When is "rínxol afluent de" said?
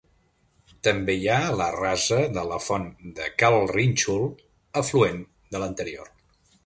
3.75-5.63